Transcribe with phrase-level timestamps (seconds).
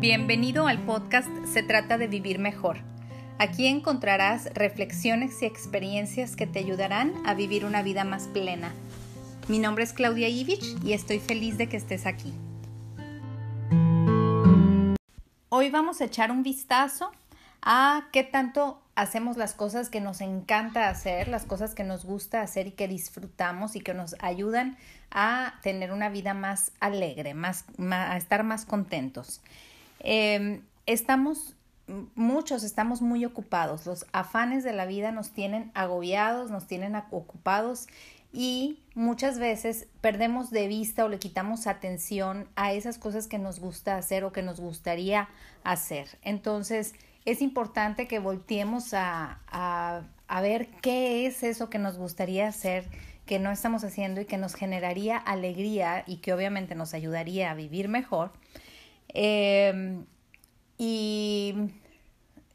[0.00, 2.78] Bienvenido al podcast Se trata de vivir mejor.
[3.38, 8.72] Aquí encontrarás reflexiones y experiencias que te ayudarán a vivir una vida más plena.
[9.46, 12.32] Mi nombre es Claudia Ivich y estoy feliz de que estés aquí.
[15.50, 17.10] Hoy vamos a echar un vistazo
[17.60, 22.40] a qué tanto hacemos las cosas que nos encanta hacer, las cosas que nos gusta
[22.40, 24.78] hacer y que disfrutamos y que nos ayudan
[25.10, 29.42] a tener una vida más alegre, más, a estar más contentos.
[30.00, 31.54] Em, estamos,
[32.14, 37.86] muchos estamos muy ocupados, los afanes de la vida nos tienen agobiados, nos tienen ocupados
[38.32, 43.60] y muchas veces perdemos de vista o le quitamos atención a esas cosas que nos
[43.60, 45.28] gusta hacer o que nos gustaría
[45.64, 46.08] hacer.
[46.22, 52.48] Entonces, es importante que volteemos a, a, a ver qué es eso que nos gustaría
[52.48, 52.88] hacer,
[53.26, 57.54] que no estamos haciendo y que nos generaría alegría y que obviamente nos ayudaría a
[57.54, 58.32] vivir mejor
[59.14, 60.04] Em,
[60.78, 61.54] y,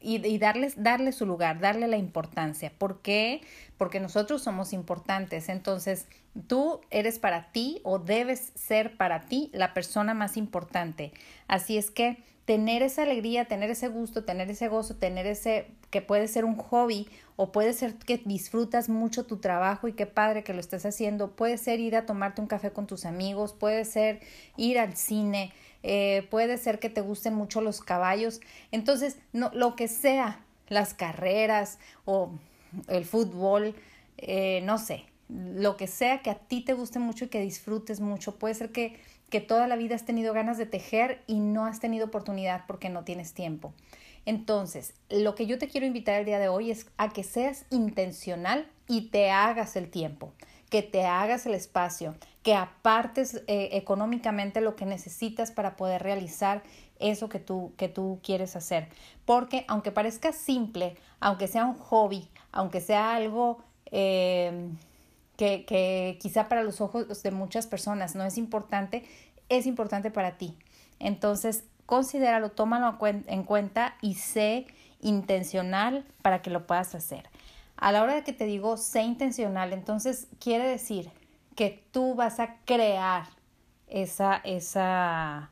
[0.00, 2.72] y, darles, darle su lugar, darle la importancia.
[2.76, 3.42] ¿Por qué?
[3.76, 5.48] Porque nosotros somos importantes.
[5.48, 6.06] Entonces,
[6.46, 11.12] tú eres para ti o debes ser para ti la persona más importante.
[11.48, 16.00] Así es que tener esa alegría, tener ese gusto, tener ese gozo, tener ese que
[16.00, 20.44] puede ser un hobby o puede ser que disfrutas mucho tu trabajo y qué padre
[20.44, 23.84] que lo estés haciendo, puede ser ir a tomarte un café con tus amigos, puede
[23.84, 24.20] ser
[24.56, 29.74] ir al cine, eh, puede ser que te gusten mucho los caballos, entonces no, lo
[29.74, 32.30] que sea, las carreras o
[32.88, 33.74] el fútbol,
[34.18, 38.00] eh, no sé, lo que sea que a ti te guste mucho y que disfrutes
[38.00, 41.66] mucho, puede ser que, que toda la vida has tenido ganas de tejer y no
[41.66, 43.72] has tenido oportunidad porque no tienes tiempo.
[44.24, 47.64] Entonces, lo que yo te quiero invitar el día de hoy es a que seas
[47.70, 50.32] intencional y te hagas el tiempo,
[50.68, 56.62] que te hagas el espacio, que apartes eh, económicamente lo que necesitas para poder realizar
[56.98, 58.88] eso que tú, que tú quieres hacer.
[59.24, 63.58] Porque aunque parezca simple, aunque sea un hobby, aunque sea algo
[63.92, 64.70] eh,
[65.36, 69.04] que, que quizá para los ojos de muchas personas no es importante,
[69.48, 70.56] es importante para ti.
[70.98, 74.66] Entonces, considéralo, tómalo en cuenta y sé
[75.00, 77.28] intencional para que lo puedas hacer.
[77.76, 81.10] A la hora de que te digo sé intencional, entonces quiere decir
[81.54, 83.26] que tú vas a crear
[83.86, 85.50] esa, esa,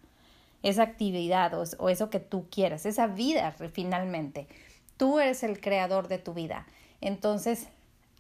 [0.62, 4.48] esa actividad o, o eso que tú quieras, esa vida finalmente.
[4.96, 6.66] Tú eres el creador de tu vida.
[7.00, 7.68] Entonces,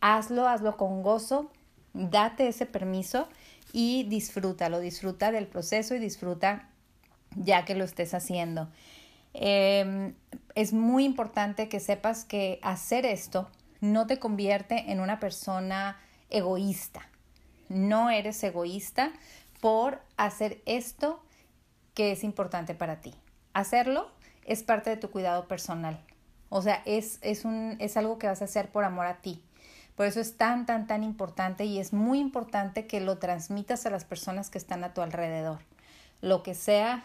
[0.04, 1.50] hazlo, hazlo con gozo,
[1.92, 3.28] date ese permiso
[3.72, 6.68] y disfrútalo, disfruta del proceso y disfruta
[7.36, 8.68] ya que lo estés haciendo.
[9.32, 10.14] Em,
[10.54, 13.48] es muy importante que sepas que hacer esto
[13.80, 15.98] no te convierte en una persona
[16.30, 17.08] egoísta
[17.68, 19.12] no eres egoísta
[19.60, 21.22] por hacer esto
[21.94, 23.14] que es importante para ti.
[23.52, 24.10] Hacerlo
[24.44, 26.00] es parte de tu cuidado personal.
[26.48, 29.42] O sea, es, es, un, es algo que vas a hacer por amor a ti.
[29.96, 33.90] Por eso es tan, tan, tan importante y es muy importante que lo transmitas a
[33.90, 35.60] las personas que están a tu alrededor.
[36.20, 37.04] Lo que sea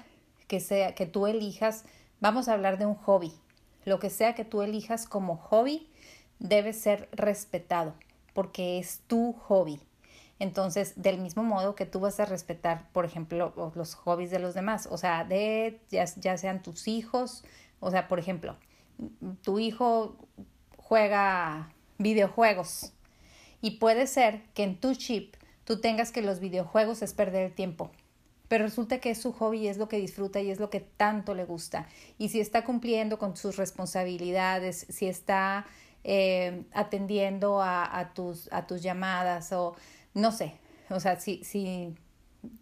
[0.50, 1.86] que sea que tú elijas,
[2.20, 3.32] vamos a hablar de un hobby.
[3.86, 5.88] Lo que sea que tú elijas como hobby
[6.40, 7.94] debe ser respetado
[8.34, 9.80] porque es tu hobby.
[10.40, 14.54] Entonces, del mismo modo que tú vas a respetar, por ejemplo, los hobbies de los
[14.54, 17.44] demás, o sea, de ya, ya sean tus hijos,
[17.80, 18.56] o sea, por ejemplo,
[19.44, 20.16] tu hijo
[20.78, 22.94] juega videojuegos
[23.62, 27.54] y puede ser que en tu chip tú tengas que los videojuegos es perder el
[27.54, 27.92] tiempo.
[28.48, 31.36] Pero resulta que es su hobby es lo que disfruta y es lo que tanto
[31.36, 31.88] le gusta.
[32.18, 35.68] Y si está cumpliendo con sus responsabilidades, si está
[36.04, 39.76] eh, atendiendo a, a, tus, a tus llamadas o
[40.16, 40.56] no sé,
[40.90, 41.94] o sea, si, si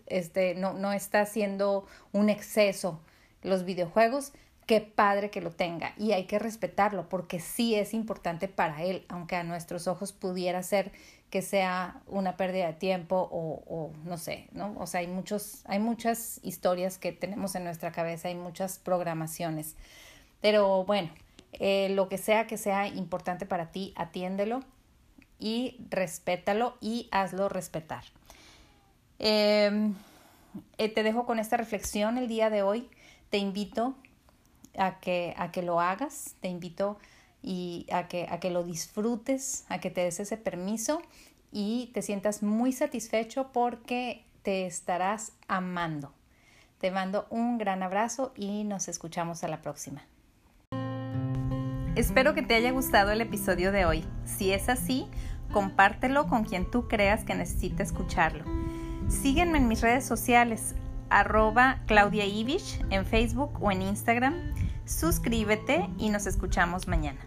[0.07, 2.99] este, no, no está haciendo un exceso
[3.41, 4.33] los videojuegos,
[4.67, 9.05] qué padre que lo tenga y hay que respetarlo porque sí es importante para él,
[9.07, 10.91] aunque a nuestros ojos pudiera ser
[11.31, 14.75] que sea una pérdida de tiempo o, o no sé, ¿no?
[14.77, 19.75] O sea, hay muchos, hay muchas historias que tenemos en nuestra cabeza, hay muchas programaciones.
[20.41, 21.09] Pero bueno,
[21.53, 24.63] eh, lo que sea que sea importante para ti, atiéndelo
[25.39, 28.03] y respétalo y hazlo respetar.
[29.19, 29.95] Em,
[30.77, 32.89] eh, te dejo con esta reflexión el día de hoy.
[33.29, 33.95] Te invito
[34.77, 36.97] a que, a que lo hagas, te invito
[37.41, 41.01] y a que, a que lo disfrutes, a que te des ese permiso
[41.51, 46.13] y te sientas muy satisfecho porque te estarás amando.
[46.79, 50.03] Te mando un gran abrazo y nos escuchamos a la próxima.
[51.95, 54.05] Espero que te haya gustado el episodio de hoy.
[54.23, 55.07] Si es así,
[55.51, 58.45] compártelo con quien tú creas que necesite escucharlo.
[59.07, 60.75] Sígueme en mis redes sociales,
[61.09, 64.53] arroba Claudia Ibish en Facebook o en Instagram.
[64.87, 67.19] Suscríbete y nos escuchamos mañana.